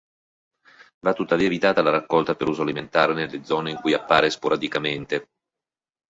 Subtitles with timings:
[1.05, 5.27] Va tuttavia evitata la raccolta per uso alimentare nelle zone in cui appare sporadicamente.